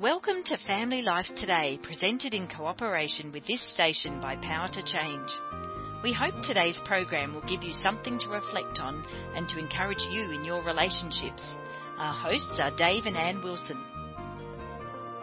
[0.00, 5.28] Welcome to Family Life Today, presented in cooperation with this station by Power to Change.
[6.02, 9.04] We hope today's program will give you something to reflect on
[9.36, 11.52] and to encourage you in your relationships.
[11.98, 13.76] Our hosts are Dave and Ann Wilson.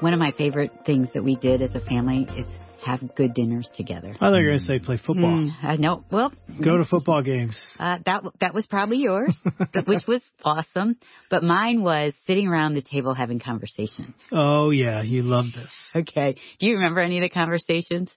[0.01, 2.45] One of my favorite things that we did as a family is
[2.85, 4.15] have good dinners together.
[4.15, 5.25] I thought you were going to say play football.
[5.37, 6.31] Mm, uh, no, well,
[6.63, 7.57] Go to football games.
[7.79, 9.37] uh, that that was probably yours,
[9.85, 10.97] which was awesome.
[11.29, 14.13] But mine was sitting around the table having conversation.
[14.31, 15.71] Oh yeah, you love this.
[15.95, 18.09] Okay, do you remember any of the conversations?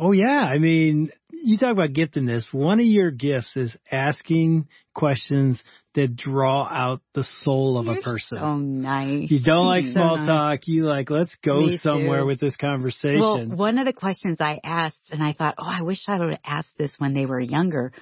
[0.00, 2.44] Oh yeah, I mean, you talk about giftedness.
[2.52, 5.60] One of your gifts is asking questions
[5.94, 8.38] that draw out the soul of a You're person.
[8.38, 9.28] So nice.
[9.28, 10.26] You don't like So small nice.
[10.28, 10.60] talk.
[10.66, 12.26] You like, let's go Me somewhere too.
[12.26, 13.18] with this conversation.
[13.18, 16.30] Well, one of the questions I asked, and I thought, oh, I wish I would
[16.30, 17.92] have asked this when they were younger,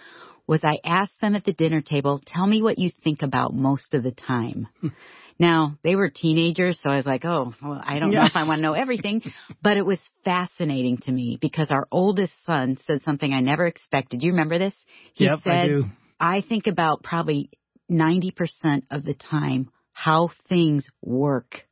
[0.47, 3.94] was I asked them at the dinner table, tell me what you think about most
[3.94, 4.69] of the time.
[5.38, 8.44] now, they were teenagers, so I was like, oh, well, I don't know if I
[8.44, 9.22] want to know everything,
[9.62, 14.20] but it was fascinating to me because our oldest son said something I never expected.
[14.20, 14.74] Do you remember this?
[15.14, 15.84] He yep, said, I do.
[16.19, 17.50] I think about probably
[17.91, 21.62] 90% of the time how things work.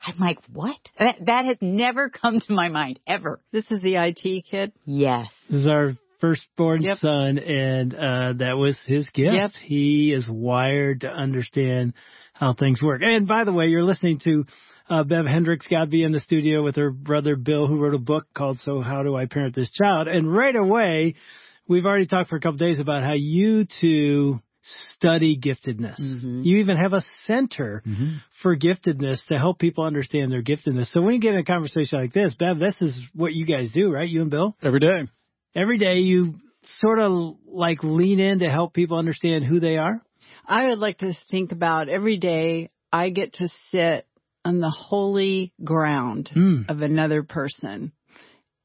[0.00, 0.76] I'm like, what?
[0.98, 3.40] That, that has never come to my mind, ever.
[3.52, 4.72] This is the IT kid.
[4.84, 5.28] Yes.
[5.50, 6.98] This is our firstborn Yep.
[6.98, 9.34] son, and uh, that was his gift.
[9.34, 9.50] Yep.
[9.64, 11.94] He is wired to understand
[12.38, 13.02] how things work.
[13.04, 14.44] And by the way, you're listening to
[14.88, 18.26] uh, Bev Hendricks Godby in the studio with her brother Bill, who wrote a book
[18.34, 21.14] called "So How Do I Parent This Child?" And right away,
[21.66, 24.40] we've already talked for a couple days about how you two
[24.94, 26.00] study giftedness.
[26.00, 26.44] Mhm.
[26.44, 27.82] You even have a center
[28.42, 30.88] for giftedness to help people understand their giftedness.
[30.92, 33.70] So when you get in a conversation like this, Bev, this is what you guys
[33.70, 34.08] do, right?
[34.08, 34.56] You and Bill?
[34.62, 35.06] Every day.
[35.54, 36.34] every day you
[36.80, 40.02] sort of like lean in to help people understand who they are?
[40.46, 44.06] I would like to think about every day I get to sit
[44.44, 46.70] on the holy ground Mm.
[46.70, 47.92] of another person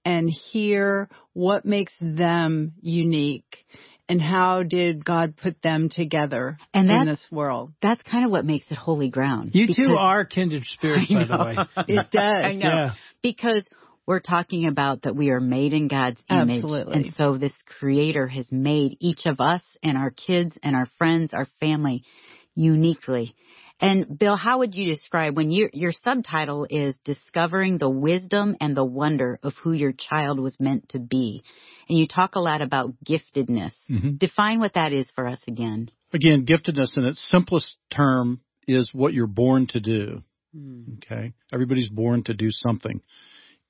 [0.05, 3.65] and hear what makes them unique
[4.07, 7.71] and how did God put them together And in this world.
[7.81, 9.51] That's kind of what makes it holy ground.
[9.53, 11.85] You two are kindred spirits, by the way.
[11.87, 12.45] It does.
[12.45, 12.67] I know.
[12.67, 12.93] Yeah.
[13.23, 13.67] Because
[14.07, 16.63] we're talking about that we are made in God's image.
[16.63, 16.93] Absolutely.
[16.95, 21.33] And so this creator has made each of us and our kids and our friends,
[21.33, 22.03] our family
[22.55, 23.35] uniquely.
[23.79, 28.77] And Bill, how would you describe when your your subtitle is discovering the wisdom and
[28.77, 31.43] the wonder of who your child was meant to be?
[31.89, 33.73] And you talk a lot about giftedness.
[33.89, 34.19] Mhm.
[34.19, 35.89] Define what that is for us again.
[36.13, 40.23] Again, giftedness in its simplest term is what you're born to do.
[40.97, 41.33] Okay.
[41.51, 43.01] Everybody's born to do something.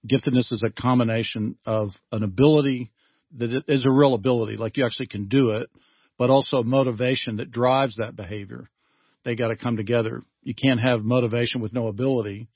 [0.10, 2.92] Giftedness is a combination of an ability
[3.38, 5.70] that is a real ability, like you actually can do it,
[6.18, 8.70] but also motivation that drives that behavior.
[9.24, 10.24] They got to come together.
[10.44, 12.48] You can't have motivation with no ability.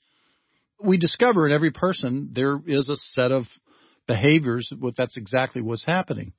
[0.82, 3.44] We discover in every person there is a set of
[4.06, 4.72] behaviors.
[4.78, 6.32] What that's exactly what's happening.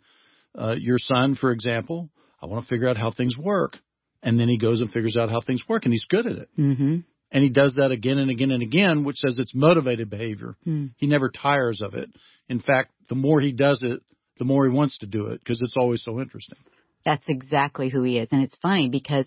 [0.53, 2.09] Uh, your son, for example,
[2.41, 3.77] I want to figure out how things work,
[4.21, 6.49] and then he goes and figures out how things work, and he's good at it.
[6.57, 6.97] Mm-hmm.
[7.31, 10.55] And he does that again and again and again, which says it's motivated behavior.
[10.63, 10.87] Hmm.
[10.97, 12.09] He never tires of it.
[12.47, 14.01] In fact, the more he does it,
[14.37, 16.57] the more he wants to do it because it's always so interesting.
[17.03, 18.29] That's exactly who he is.
[18.31, 19.25] And it's funny because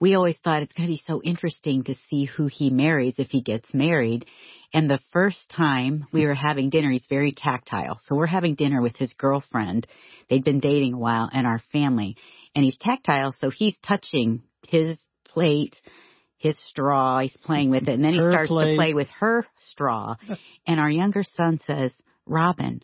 [0.00, 3.28] we always thought it's going to be so interesting to see who he marries if
[3.28, 4.26] he gets married.
[4.74, 8.00] And the first time we were having dinner, he's very tactile.
[8.04, 9.86] So we're having dinner with his girlfriend.
[10.28, 12.16] They'd been dating a while and our family.
[12.54, 15.76] And he's tactile, so he's touching his plate,
[16.42, 17.94] his straw, he's playing with it.
[17.94, 20.16] And then he Her starts to play with her straw.
[20.66, 21.92] And our younger son says,
[22.26, 22.82] Robin,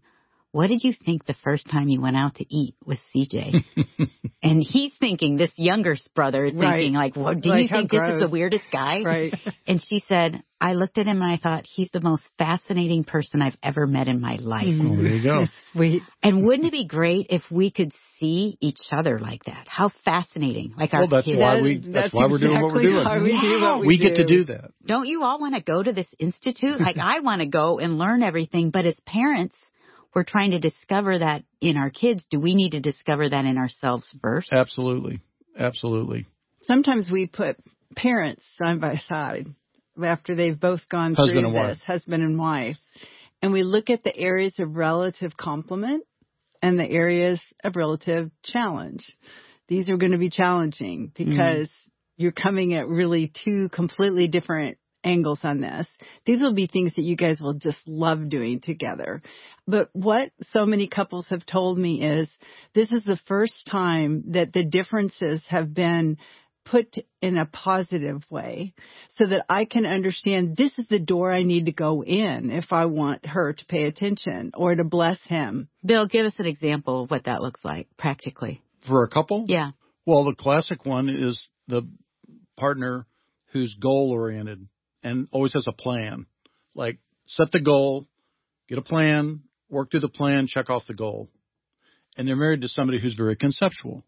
[0.53, 3.65] what did you think the first time you went out to eat with CJ?
[4.43, 6.77] and he's thinking, this younger brother is Right.
[6.79, 9.03] thinking, like, well, do Like, you how think this is the weirdest guy?
[9.03, 9.35] Right.
[9.67, 13.43] And she said, I looked at him and I thought, he's the most fascinating person
[13.43, 14.65] I've ever met in my life.
[14.81, 15.45] Oh, there you go.
[15.75, 16.03] Sweet.
[16.23, 19.67] And wouldn't it be great if we could see each other like that?
[19.69, 20.73] How fascinating.
[20.79, 21.39] Like our that's kids.
[21.39, 21.77] why we.
[21.77, 23.05] That's, that's why we're doing what we're doing.
[23.05, 24.39] why we do what we we get to do.
[24.39, 24.71] do that.
[24.87, 26.81] Don't you all want to go to this institute?
[26.81, 29.55] Like I want to go and learn everything, but as parents,
[30.15, 32.25] we're trying to discover that in our kids.
[32.31, 34.49] Do we need to discover that in ourselves first?
[34.53, 35.21] Absolutely,
[35.59, 36.27] absolutely.
[36.63, 37.57] Sometimes we put
[37.95, 39.47] parents side by side
[40.03, 41.77] after they've both gone Husband through and wife.
[41.77, 42.77] this, husband and wife,
[43.43, 46.05] and we look at the areas of relative complement
[46.63, 49.05] and the areas of relative challenge.
[49.69, 51.15] These are going to be challenging mm.
[51.15, 51.69] because
[52.17, 55.87] you're coming at really two completely different angles on this.
[56.27, 59.23] These will be things that you guys will just love doing together.
[59.67, 62.29] But what so many couples have told me is
[62.75, 66.17] this is the first time that the differences have been
[66.65, 68.75] put in a positive way
[69.17, 72.73] so that I can understand this is the door I need to go in if
[72.73, 75.69] I want her to pay attention or to bless him.
[75.85, 78.61] Bill, give us an example of what that looks like practically.
[78.87, 79.47] For a couple?
[79.49, 79.71] Yeah.
[80.05, 81.89] Well, the classic one is the
[82.57, 83.07] partner
[83.53, 84.69] who's goal oriented
[85.03, 86.27] and always has a plan.
[86.75, 88.07] Like set the goal,
[88.69, 91.29] get a plan, work through the plan, check off the goal.
[92.17, 94.05] And they're married to somebody who's very conceptual.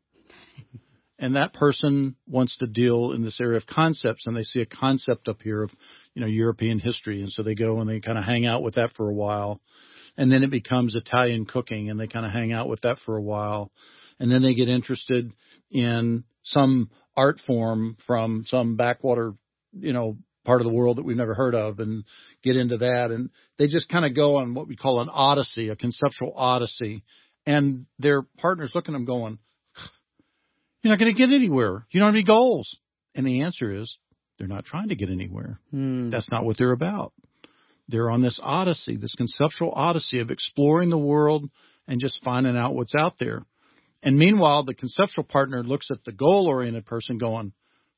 [1.22, 4.66] And that person wants to deal in this area of concepts and they see a
[4.66, 5.70] concept up here of,
[6.14, 7.20] you know, European history.
[7.20, 9.60] And so they go and they kind of hang out with that for a while.
[10.16, 13.18] And then it becomes Italian cooking and they kind of hang out with that for
[13.18, 13.70] a while.
[14.18, 15.30] And then they get interested
[15.70, 19.34] in some art form from some backwater,
[19.72, 20.16] you know,
[20.50, 22.02] part of the world that we've never heard of and
[22.42, 23.12] get into that.
[23.12, 27.04] And they just kind of go on what we call an odyssey, a conceptual odyssey.
[27.46, 29.38] And their partners looking at them going,
[30.82, 31.86] you're not going to get anywhere.
[31.92, 32.76] You don't have any goals.
[33.14, 33.96] And the answer is
[34.38, 35.60] they're not trying to get anywhere.
[35.70, 36.10] Hmm.
[36.10, 37.12] That's not what they're about.
[37.86, 41.48] They're on this odyssey, this conceptual odyssey of exploring the world
[41.86, 43.44] and just finding out what's out there.
[44.02, 47.52] And meanwhile, the conceptual partner looks at the goal oriented person going,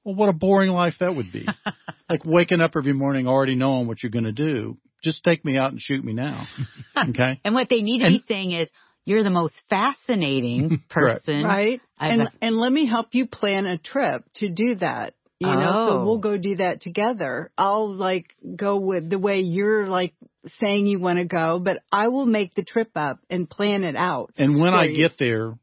[0.05, 1.47] well, what a boring life that would be.
[2.13, 4.77] like waking up every morning already knowing what you're going to do.
[5.03, 6.47] Just take me out and shoot me now.
[6.97, 7.41] Okay.
[7.45, 8.69] And what they need to And- be saying is,
[9.05, 11.43] you're the most fascinating person.
[11.43, 11.81] Right?
[11.99, 15.15] I've- And and let me help you plan a trip to do that.
[15.41, 15.87] You know, Oh.
[15.89, 16.19] so we'll oh.
[16.19, 17.51] go do that together.
[17.59, 18.27] I'll like
[18.57, 20.15] go with the way you're like
[20.61, 23.97] saying you want to go, but I will make the trip up and plan it
[23.97, 24.31] out.
[24.39, 24.97] And when I you.
[24.99, 25.55] get there,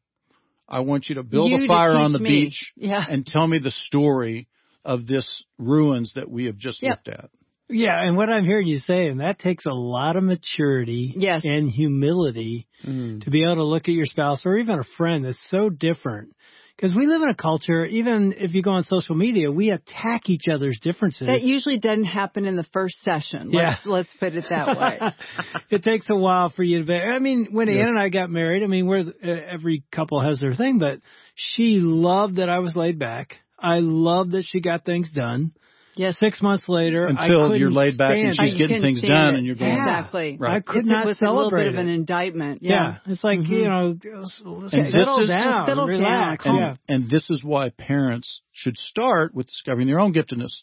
[0.68, 2.30] I want you to build You a fire on the me.
[2.30, 3.06] beach Yeah.
[3.10, 4.48] and tell me the story
[4.86, 6.92] of this ruins that we have just Yep.
[7.06, 7.30] looked at.
[7.72, 11.44] Yeah, and what I'm hearing you say, and that takes a lot of maturity Yes.
[11.46, 13.22] and humility Mm.
[13.24, 16.30] to be able to look at your spouse or even a friend that's so different.
[16.76, 20.30] Because we live in a culture, even if you go on social media, we attack
[20.30, 21.28] each other's differences.
[21.28, 23.52] That usually doesn't happen in the first session.
[23.52, 23.72] Yeah.
[23.72, 25.00] Let's, let's put it that way.
[25.70, 26.86] it takes a while for you to.
[26.86, 27.80] Be, I mean, when Yes.
[27.82, 31.02] Ann and I got married, I mean, we're uh, every couple has their thing, but
[31.36, 33.36] she loved that I was laid back.
[33.62, 35.52] I love that she got things done.
[35.96, 36.18] Yes.
[36.18, 38.58] Six months later, Until couldn't you're laid back and she's it.
[38.58, 39.38] Getting things done it.
[39.40, 39.84] and you're going, yeah.
[39.84, 40.38] exactly.
[40.40, 40.56] Right.
[40.56, 42.62] I could it not was a little celebrate bit of an indictment.
[42.64, 43.00] Yeah.
[43.06, 43.12] Yeah.
[43.12, 43.50] it's like Mhm.
[43.50, 46.44] you know, let's, let's And this settle is- down, Settle down, relax.
[46.44, 46.76] calm- yeah.
[46.88, 50.62] And this is why parents should start with discovering their own giftedness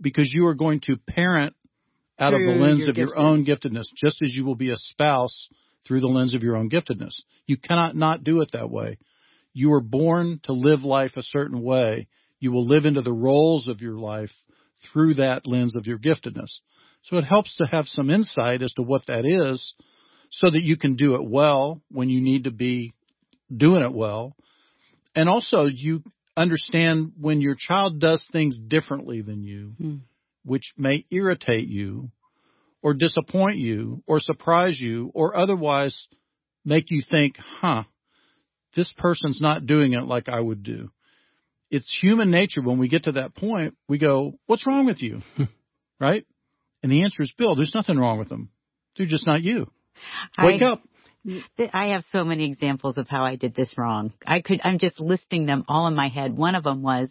[0.00, 1.54] because you are going to parent
[2.20, 3.16] out of the lens your of your giftedness.
[3.16, 5.48] own giftedness, just as you will be a spouse
[5.84, 7.22] through the lens of your own giftedness.
[7.46, 8.98] You cannot not do it that way.
[9.52, 12.06] You are born to live life a certain way.
[12.40, 14.32] You will live into the roles of your life
[14.92, 16.60] through that lens of your giftedness.
[17.04, 19.74] So it helps to have some insight as to what that is
[20.30, 22.92] so that you can do it well when you need to be
[23.54, 24.36] doing it well.
[25.14, 26.02] And also you
[26.36, 29.96] understand when your child does things differently than you, Hmm.
[30.44, 32.10] which may irritate you
[32.82, 36.08] or disappoint you or surprise you or otherwise
[36.64, 37.84] make you think, huh,
[38.74, 40.90] this person's not doing it like I would do.
[41.70, 45.20] It's human nature when we get to that point, we go, what's wrong with you?
[46.00, 46.24] right?
[46.82, 48.50] And the answer is, Bill, there's nothing wrong with them.
[48.96, 49.66] They're just not you.
[50.38, 50.82] Wake I, up.
[51.72, 54.12] I have so many examples of how I did this wrong.
[54.24, 56.36] I could, I'm just listing them all in my head.
[56.36, 57.08] One of them was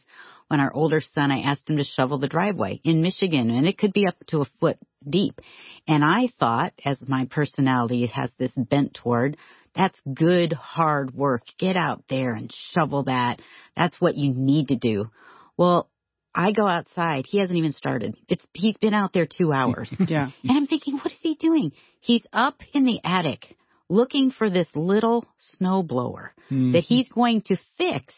[0.48, 3.78] when our older son, I asked him to shovel the driveway in Michigan and it
[3.78, 5.42] could be up to a foot deep.
[5.88, 9.38] And I thought, as my personality has this bent toward,
[9.75, 11.44] that's good hard work.
[11.59, 13.41] Get out there and shovel that.
[13.75, 15.09] That's what you need to do.
[15.57, 15.89] Well,
[16.33, 17.25] I go outside.
[17.27, 18.15] He hasn't even started.
[18.27, 19.94] It's, he's been out there two hours.
[20.07, 20.29] Yeah.
[20.44, 21.71] And I'm thinking, what is he doing?
[22.01, 23.55] He's up in the attic
[23.89, 25.25] looking for this little
[25.57, 26.73] snow blower Hmm.
[26.73, 28.13] that he's going to fix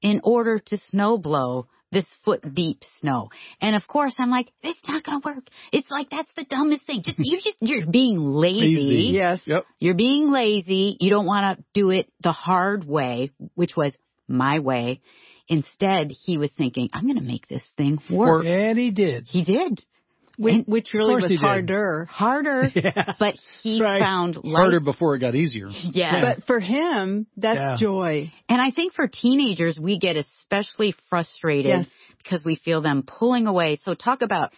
[0.00, 1.66] in order to snow blow
[1.96, 3.30] this foot deep snow.
[3.62, 5.44] And of course I'm like, it's not gonna work.
[5.72, 7.02] It's like that's the dumbest thing.
[7.02, 8.76] Just you just you're being lazy.
[8.76, 9.10] Lazy.
[9.14, 9.40] Yes.
[9.46, 9.64] Yep.
[9.80, 10.98] You're being lazy.
[11.00, 13.94] You don't want to do it the hard way, which was
[14.28, 15.00] my way.
[15.48, 18.44] Instead, he was thinking, I'm going to make this thing work.
[18.44, 19.28] And he did.
[19.28, 19.82] He did.
[20.38, 21.40] Which, which really was he did.
[21.40, 22.06] harder.
[22.10, 23.14] Harder, Yeah.
[23.18, 24.02] but he Right.
[24.02, 24.44] found life.
[24.54, 25.68] Harder before it got easier.
[25.70, 26.20] Yeah.
[26.20, 27.76] But for him, that's Yeah.
[27.78, 28.32] joy.
[28.48, 31.86] And I think for teenagers, we get especially frustrated Yes.
[32.22, 33.76] because we feel them pulling away.
[33.76, 34.52] So talk about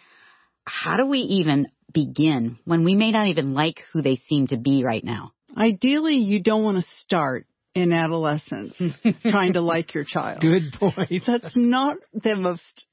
[0.65, 4.57] how do we even begin when we may not even like who they seem to
[4.57, 5.31] be right now?
[5.57, 8.73] Ideally, you don't want to start in adolescence
[9.23, 10.41] trying to like your child.
[10.41, 11.23] Good point.
[11.25, 12.85] That's not the most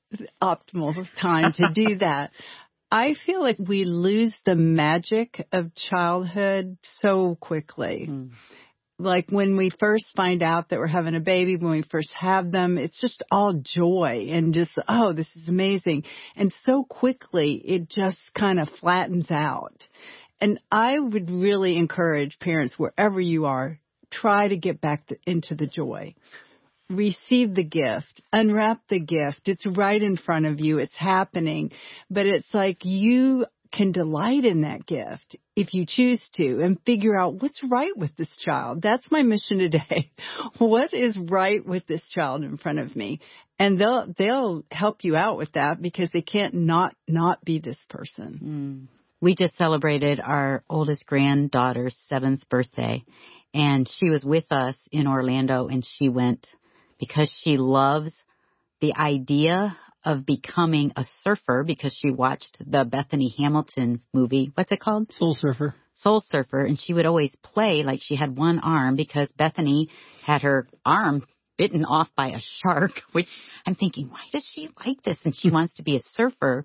[0.43, 2.31] optimal time to do that.
[2.91, 8.07] I feel like we lose the magic of childhood so quickly.
[8.09, 8.31] Mm.
[8.99, 12.51] like when we first find out that we're having a baby, when we first have
[12.51, 16.05] them, it's just all joy and just, oh, this is amazing.
[16.37, 19.87] And so quickly it just kind of flattens out.
[20.41, 23.79] And I would really encourage parents wherever you are,
[24.11, 26.15] try to get back to, into the joy.
[26.89, 29.43] Receive the gift, unwrap the gift.
[29.47, 30.79] It's right in front of you.
[30.79, 31.73] It's happening.
[32.11, 37.19] But it's like you can delight in that gift if you choose to and figure
[37.19, 38.83] out what's right with this child.
[38.83, 40.13] That's my mission today.
[40.59, 43.21] what is right with this child in front of me?
[43.59, 47.79] And they'll, they'll help you out with that because they can't not, not be this
[47.89, 48.89] person.
[48.91, 48.97] Mm.
[49.21, 53.05] We just celebrated our oldest granddaughter's seventh birthday
[53.55, 56.47] and she was with us in Orlando and she went
[56.99, 58.13] because she loves
[58.81, 64.53] the idea of becoming a surfer because she watched the Bethany Hamilton movie.
[64.55, 65.13] What's it called?
[65.13, 65.75] Soul Surfer.
[65.95, 66.61] Soul Surfer.
[66.61, 69.89] And she would always play like she had one arm because Bethany
[70.25, 71.27] had her arm
[71.59, 73.29] bitten off by a shark, which
[73.67, 75.19] I'm thinking, why does she like this?
[75.25, 76.65] And she wants to be a surfer.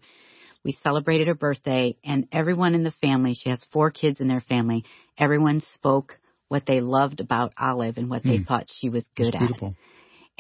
[0.64, 4.42] We celebrated her birthday and everyone in the family, she has four kids in their
[4.42, 4.86] family,
[5.18, 6.20] everyone spoke
[6.50, 8.30] what they loved about Olive and what mm.
[8.30, 8.44] they hmm.
[8.44, 9.74] thought she was good at.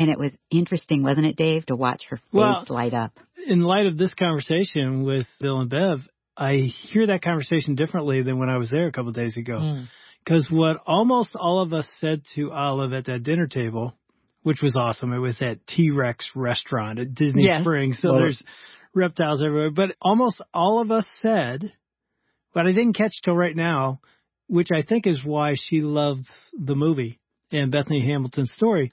[0.01, 3.19] And it was interesting, wasn't it, Dave, to watch her face well, light up?
[3.47, 5.99] In light of this conversation with Bill and Bev,
[6.35, 9.83] I hear that conversation differently than when I was there a couple of days ago.
[10.25, 10.57] Because mm.
[10.57, 13.95] what almost all of us said to Olive at that dinner table,
[14.41, 17.61] which was awesome, it was at T Rex restaurant at Disney yes.
[17.61, 17.99] Springs.
[18.01, 18.41] So there's
[18.95, 19.69] reptiles everywhere.
[19.69, 21.71] But almost all of us said,
[22.55, 24.01] but I didn't catch till right now,
[24.47, 26.27] which I think is why she loves
[26.57, 27.19] the movie
[27.51, 28.91] and Bethany Hamilton's story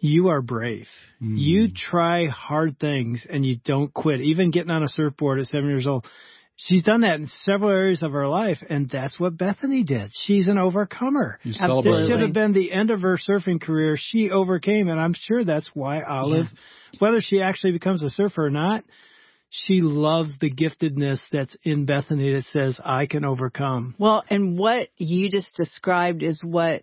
[0.00, 0.86] you are brave.
[1.22, 1.34] Mm.
[1.38, 4.20] You try hard things and you don't quit.
[4.20, 6.06] Even getting on a surfboard at seven years old.
[6.56, 10.10] She's done that in several areas of her life, and that's what Bethany did.
[10.12, 11.38] She's an overcomer.
[11.42, 13.96] You This should have been the end of her surfing career.
[13.98, 16.98] She overcame, and I'm sure that's why Olive, yeah.
[16.98, 18.84] whether she actually becomes a surfer or not,
[19.48, 23.94] she loves the giftedness that's in Bethany that says, I can overcome.
[23.98, 26.82] Well, and what you just described is what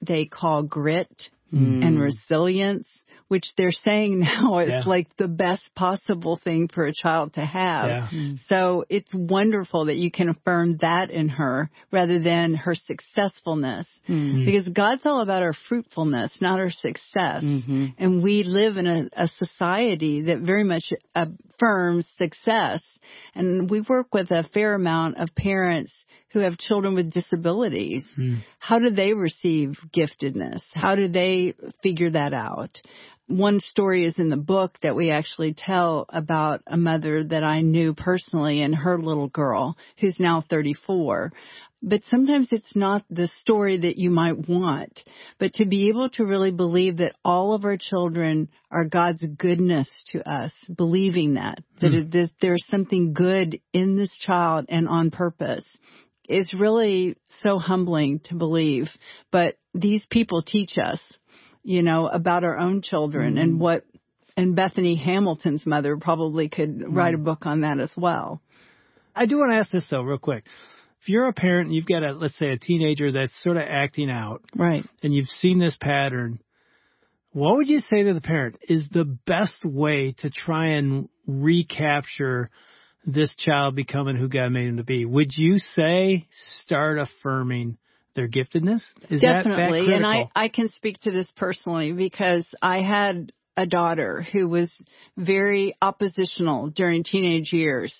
[0.00, 1.10] they call grit
[1.52, 1.84] mm.
[1.84, 2.86] and resilience,
[3.28, 4.82] which they're saying now is yeah.
[4.86, 7.86] like the best possible thing for a child to have.
[7.88, 8.08] Yeah.
[8.12, 8.38] Mm.
[8.48, 13.86] So it's wonderful that you can affirm that in her rather than her successfulness.
[14.08, 14.44] Mm.
[14.44, 17.44] Because God's all about our fruitfulness, not our success.
[17.44, 17.86] Mm-hmm.
[17.98, 22.82] And we live in a, a society that very much affirms success.
[23.34, 25.92] And we work with a fair amount of parents
[26.32, 28.04] who have children with disabilities.
[28.18, 28.44] Mm.
[28.58, 30.62] How do they receive giftedness?
[30.74, 32.80] How do they figure that out?
[33.26, 37.60] One story is in the book that we actually tell about a mother that I
[37.60, 41.32] knew personally and her little girl who's now 34
[41.82, 45.02] but sometimes it's not the story that you might want.
[45.38, 49.88] But to be able to really believe that all of our children are God's goodness
[50.12, 51.94] to us, believing that, that, mm.
[51.94, 55.64] it, that there's something good in this child and on purpose,
[56.28, 58.88] is really so humbling to believe.
[59.30, 61.00] But these people teach us,
[61.62, 63.42] you know, about our own children mm-hmm.
[63.42, 63.84] and what,
[64.36, 66.94] and Bethany Hamilton's mother probably could mm-hmm.
[66.94, 68.42] write a book on that as well.
[69.14, 70.44] I do want to ask this though, real quick.
[71.08, 73.62] If you're a parent and you've got a, let's say a teenager that's sort of
[73.66, 74.42] acting out.
[74.54, 74.84] Right.
[75.02, 76.38] And you've seen this pattern,
[77.32, 82.50] what would you say to the parent is the best way to try and recapture
[83.06, 85.06] this child becoming who God made him to be.
[85.06, 86.26] Would you say
[86.64, 87.78] start affirming
[88.14, 88.82] their giftedness?
[89.08, 89.86] Is Definitely.
[89.86, 94.26] That, that and I, I can speak to this personally because I had a daughter
[94.30, 94.70] who was
[95.16, 97.94] very oppositional during teenage years.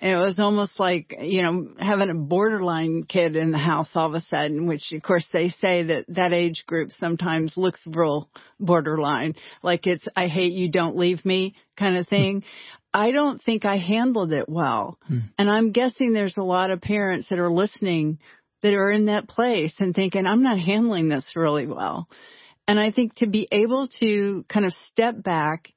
[0.00, 4.08] And it was almost like, you know, having a borderline kid in the house all
[4.08, 8.30] of a sudden, which of course they say that that age group sometimes looks real
[8.58, 9.34] borderline.
[9.62, 12.44] Like it's, I hate you, don't leave me kind of thing.
[12.94, 14.98] I don't think I handled it well.
[15.06, 15.18] Hmm.
[15.38, 18.18] And I'm guessing there's a lot of parents that are listening
[18.62, 22.08] that are in that place and thinking, I'm not handling this really well.
[22.66, 25.72] And I think to be able to kind of step back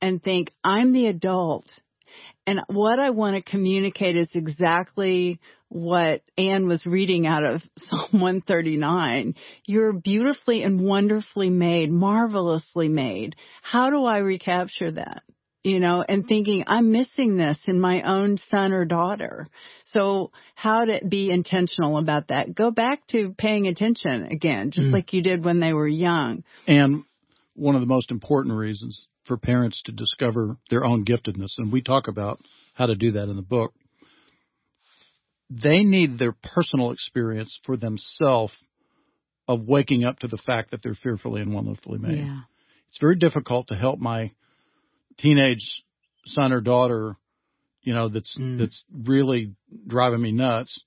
[0.00, 1.66] and think, I'm the adult.
[2.46, 8.20] And what I want to communicate is exactly what Ann was reading out of Psalm
[8.20, 9.34] 139.
[9.66, 13.36] You're beautifully and wonderfully made, marvelously made.
[13.62, 15.22] How do I recapture that?
[15.62, 19.46] you know, and thinking, I'm missing this in my own son or daughter.
[19.86, 22.54] So how to be intentional about that?
[22.54, 24.92] Go back to paying attention again, just mm.
[24.92, 26.44] like you did when they were young.
[26.66, 27.04] And
[27.54, 31.80] one of the most important reasons for parents to discover their own giftedness, and we
[31.80, 32.40] talk about
[32.74, 33.72] how to do that in the book,
[35.48, 38.52] they need their personal experience for themselves
[39.46, 42.18] of waking up to the fact that they're fearfully and wonderfully made.
[42.18, 42.40] Yeah.
[42.88, 44.32] It's very difficult to help my
[45.18, 45.84] teenage
[46.26, 47.14] son or daughter,
[47.82, 48.58] you know, that's Mm.
[48.58, 49.54] that's really
[49.86, 50.82] driving me nuts.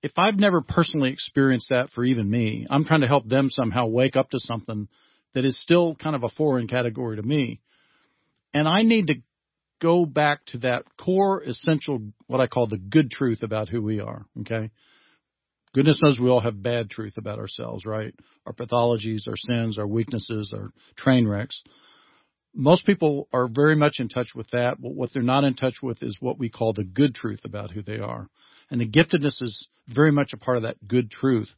[0.00, 3.86] If I've never personally experienced that for even me, I'm trying to help them somehow
[3.86, 4.86] wake up to something
[5.34, 7.60] that is still kind of a foreign category to me.
[8.54, 9.16] And I need to
[9.80, 14.00] go back to that core essential, what I call the good truth about who we
[14.00, 14.24] are.
[14.40, 14.70] Okay.
[15.74, 18.14] Goodness knows we all have bad truth about ourselves, right?
[18.46, 21.62] Our pathologies, our sins, our weaknesses, our train wrecks.
[22.54, 25.76] Most people are very much in touch with that, but what they're not in touch
[25.82, 28.28] with is what we call the good truth about who they are.
[28.70, 31.50] And the giftedness is very much a part of that good truth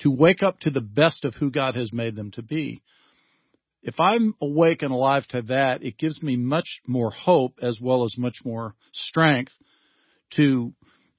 [0.00, 2.82] to wake up to the best of who God has made them to be.
[3.82, 8.04] If I'm awake and alive to that, it gives me much more hope as well
[8.04, 9.52] as much more strength
[10.36, 10.72] to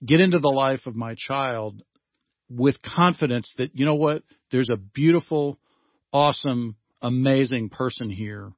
[0.05, 1.81] get into the life of my child
[2.49, 5.59] with confidence that, you know what, there's a beautiful,
[6.11, 8.51] awesome, amazing person here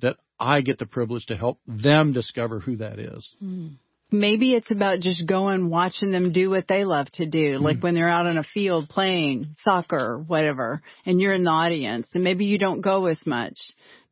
[0.00, 3.34] that I get the privilege to help them discover who that is.
[3.38, 3.68] Hmm.
[4.12, 7.64] Maybe it's about just going, watching them do what they love to do, hmm.
[7.64, 11.50] like when they're out on a field playing soccer or whatever, and you're in the
[11.50, 13.58] audience, and maybe you don't go as much,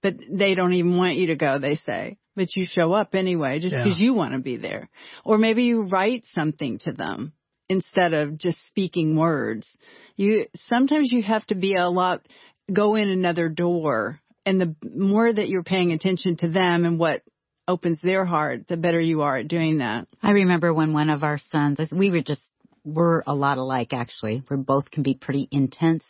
[0.03, 2.17] but they don't even want you to go, they say.
[2.37, 3.85] But you show up anyway, just Yeah.
[3.85, 4.89] because you want to be there.
[5.25, 7.33] Or maybe you write something to them
[7.69, 9.69] instead of just speaking words.
[10.17, 12.27] You, sometimes you have to be a lot,
[12.73, 14.21] go in another door.
[14.47, 17.23] And the more that you're paying attention to them and what
[17.67, 20.07] opens their heart, the better you are at doing that.
[20.23, 22.43] I remember when one of our sons, we were just,
[22.85, 24.43] we're a lot alike actually.
[24.51, 26.05] We both can be pretty intense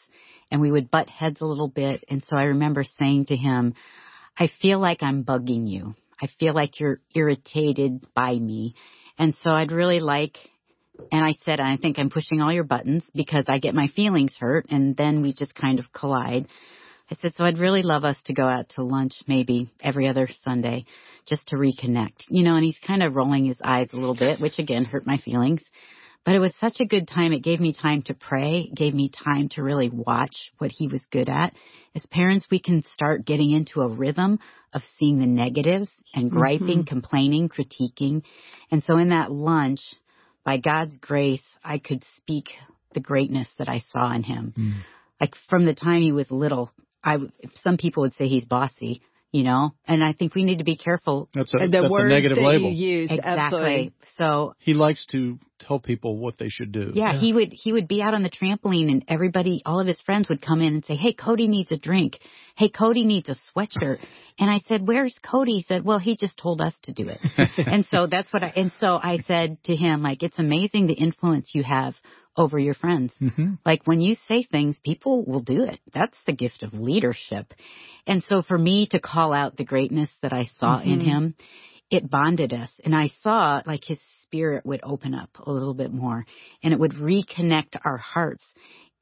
[0.50, 2.04] and we would butt heads a little bit.
[2.08, 3.74] And so I remember saying to him,
[4.38, 5.94] I feel like I'm bugging you.
[6.20, 8.74] I feel like you're irritated by me.
[9.18, 10.36] And so I'd really like,
[11.12, 14.34] and I said, I think I'm pushing all your buttons because I get my feelings
[14.38, 16.46] hurt and then we just kind of collide.
[17.10, 20.28] I said, so I'd really love us to go out to lunch maybe every other
[20.44, 20.84] Sunday
[21.26, 22.24] just to reconnect.
[22.28, 25.06] You know, and he's kind of rolling his eyes a little bit, which again hurt
[25.06, 25.62] my feelings.
[26.24, 27.32] But it was such a good time.
[27.32, 30.86] It gave me time to pray, it gave me time to really watch what he
[30.86, 31.54] was good at.
[31.96, 34.38] As parents, we can start getting into a rhythm
[34.72, 36.38] of seeing the negatives and mm-hmm.
[36.38, 38.22] griping, complaining, critiquing.
[38.70, 39.80] And so in that lunch,
[40.44, 42.50] by God's grace, I could speak
[42.94, 44.54] the greatness that I saw in him.
[44.56, 44.74] Mm.
[45.20, 46.70] Like from the time he was little,
[47.02, 47.16] I,
[47.62, 50.76] some people would say he's bossy, you know, and I think we need to be
[50.76, 51.28] careful.
[51.32, 52.70] That's a, the that's a words negative that label.
[52.72, 53.38] you use, Exactly.
[53.38, 53.92] absolutely.
[54.18, 56.92] So He likes to tell people what they should do.
[56.94, 57.20] Yeah, Yeah.
[57.20, 60.28] he would he would be out on the trampoline and everybody all of his friends
[60.28, 62.18] would come in and say, "Hey, Cody needs a drink.
[62.56, 63.98] Hey, Cody needs a sweatshirt."
[64.38, 67.20] And I said, "Where's Cody?" He said, "Well, he just told us to do it."
[67.66, 70.94] and so that's what I and so I said to him like, "It's amazing the
[70.94, 71.94] influence you have
[72.40, 73.12] over your friends.
[73.20, 73.58] Mhm.
[73.64, 75.78] Like when you say things, people will do it.
[75.92, 77.54] That's the gift of leadership."
[78.06, 81.34] And so for me to call out the greatness that I saw in him,
[81.90, 85.92] it bonded us and I saw like his spirit would open up a little bit
[85.92, 86.24] more
[86.62, 88.44] and it would reconnect our hearts.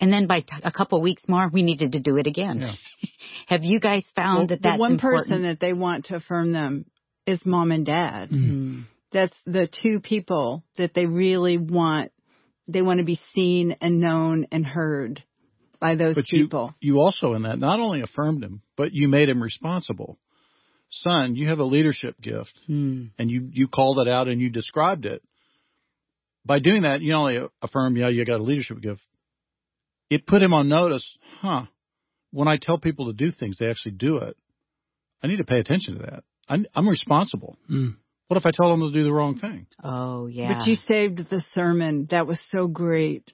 [0.00, 2.60] And then by t- a couple weeks more, we needed to do it again.
[2.60, 2.72] Yeah.
[3.46, 5.28] Have you guys found Well, that the that's one important?
[5.28, 6.86] person that they want to affirm them
[7.26, 8.30] is mom and dad.
[8.30, 8.50] Mm-hmm.
[8.80, 8.84] Mm.
[9.12, 12.10] That's the two people that they really want.
[12.68, 15.24] They want to be seen and known and heard
[15.80, 16.74] by those But you, people.
[16.80, 20.18] you also in that not only affirmed him, but you made him responsible.
[20.90, 23.10] Son, you have a leadership gift Mm.
[23.18, 25.22] and you, you called it out and you described it.
[26.44, 29.02] By doing that, you not only affirm, yeah, you got a leadership gift.
[30.08, 31.04] It put him on notice,
[31.40, 31.64] huh?
[32.30, 34.36] When I tell people to do things, they actually do it.
[35.22, 36.24] I need to pay attention to that.
[36.48, 37.56] I'm, I'm responsible.
[37.70, 37.96] Mm.
[38.28, 39.66] What if I tell them to do the wrong thing?
[39.82, 40.58] Oh yeah.
[40.58, 42.08] But you saved the sermon.
[42.10, 43.32] That was so great.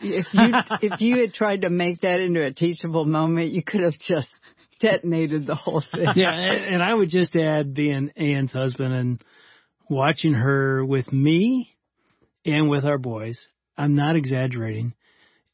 [0.00, 0.52] If you
[0.82, 4.28] if you had tried to make that into a teachable moment, you could have just
[4.80, 6.06] detonated the whole thing.
[6.14, 9.24] yeah, and, and I would just add being Ann's husband and
[9.88, 11.74] watching her with me
[12.44, 13.40] and with our boys.
[13.78, 14.92] I'm not exaggerating.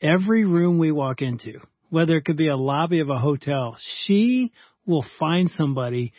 [0.03, 4.53] Every room we walk into, whether it could be a lobby of a hotel, she
[4.87, 6.13] will find somebody,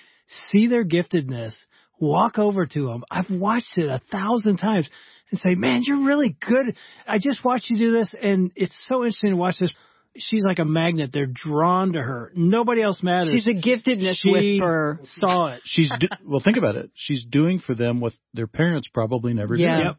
[0.51, 1.53] see their giftedness,
[2.01, 3.03] walk over to them.
[3.09, 4.89] I've watched it a thousand times
[5.31, 6.75] and say, man, you're really good.
[7.07, 9.73] I just watched you do this and it's so interesting to watch this.
[10.17, 11.11] She's like a magnet.
[11.13, 12.33] They're drawn to her.
[12.35, 13.29] Nobody else matters.
[13.29, 14.99] She's a giftedness she whisperer.
[15.03, 15.61] saw it.
[15.63, 16.41] She's do, well.
[16.43, 16.91] Think about it.
[16.95, 19.77] She's doing for them what their parents probably never Yeah.
[19.77, 19.85] did.
[19.85, 19.95] Yep.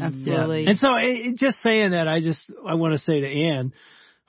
[0.00, 0.66] Absolutely.
[0.66, 3.72] And so, it, it- just saying that, I just I want to say to Ann,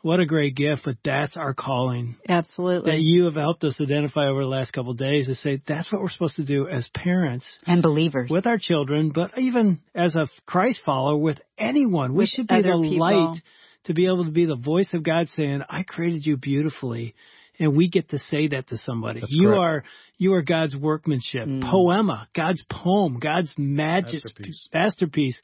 [0.04, 2.92] what a great gift, but that's our calling Absolutely.
[2.92, 5.92] that you have helped us identify over the last couple of days to say that's
[5.92, 8.30] what we're supposed to do as parents and believers.
[8.30, 12.14] with our children, but even as a Christ follower with anyone.
[12.14, 13.00] We should be other the people.
[13.00, 13.42] light
[13.86, 17.16] to be able to be the voice of God saying, I created you beautifully.
[17.60, 19.20] And we get to say that to somebody.
[19.22, 19.60] That's you correct.
[19.60, 19.84] are
[20.18, 21.62] you are God's workmanship, Mm.
[21.70, 24.70] poema, God's poem, God's magic Masterpiece.
[24.74, 25.42] masterpiece.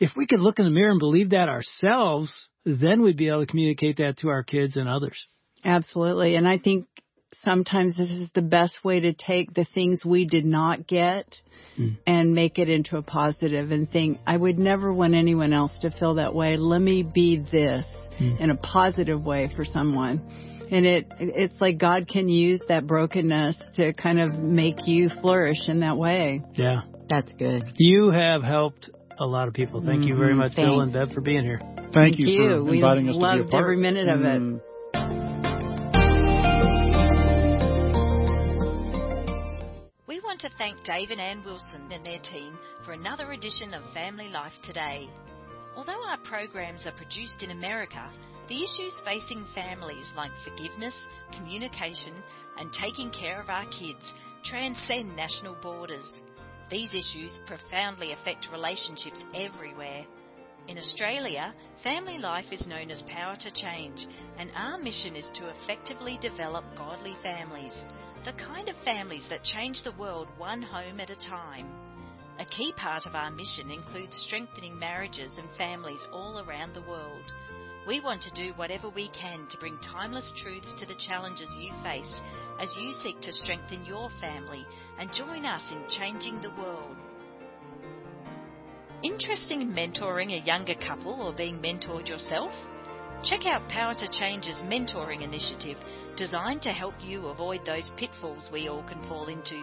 [0.00, 2.32] If we could look in the mirror and believe that ourselves,
[2.64, 5.26] then we'd be able to communicate that to our kids and others.
[5.64, 6.34] Absolutely.
[6.34, 6.86] And I think
[7.42, 11.36] sometimes this is the best way to take the things we did not get
[11.76, 11.96] Mm.
[12.06, 15.90] and make it into a positive and think, I would never want anyone else to
[15.90, 16.56] feel that way.
[16.56, 17.84] Let me be this
[18.20, 18.40] Mm.
[18.40, 20.20] in a positive way for someone.
[20.70, 25.68] And it it's like God can use that brokenness to kind of make you flourish
[25.68, 26.42] in that way.
[26.54, 26.82] Yeah.
[27.08, 27.64] That's good.
[27.76, 29.82] You have helped a lot of people.
[29.84, 30.38] Thank you very Mhm.
[30.38, 31.60] much, Bill and Bev, for being here.
[31.92, 33.40] Thank, you, for we inviting us to be a part.
[33.40, 34.42] loved every minute of it.
[34.42, 34.60] Mm.
[40.06, 43.82] We want to thank Dave and Ann Wilson and their team for another edition of
[43.92, 45.08] Family Life Today.
[45.76, 48.10] Although our programs are produced in America,
[48.48, 50.94] the issues facing families like forgiveness,
[51.32, 52.12] communication,
[52.58, 54.12] and taking care of our kids
[54.44, 56.04] transcend national borders.
[56.70, 60.04] These issues profoundly affect relationships everywhere.
[60.66, 64.06] In Australia, family life is known as Power to Change,
[64.38, 67.76] and our mission is to effectively develop godly families,
[68.24, 71.68] the kind of families that change the world one home at a time.
[72.38, 77.30] A key part of our mission includes strengthening marriages and families all around the world.
[77.86, 81.70] We want to do whatever we can to bring timeless truths to the challenges you
[81.82, 82.12] face
[82.58, 84.64] as you seek to strengthen your family
[84.98, 86.96] and join us in changing the world.
[89.02, 92.52] Interested in mentoring a younger couple or being mentored yourself?
[93.22, 95.76] Check out Power to Change's mentoring initiative
[96.16, 99.62] designed to help you avoid those pitfalls we all can fall into.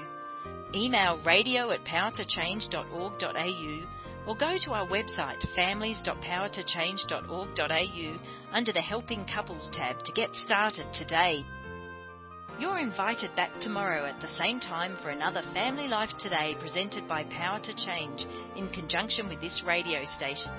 [0.76, 8.20] Email radio at powertochange.org.au or go to our website families.powertochange.org.au
[8.54, 11.44] under the Helping Couples tab to get started today.
[12.60, 17.24] You're invited back tomorrow at the same time for another Family Life Today presented by
[17.24, 20.52] Power to Change in conjunction with this radio station.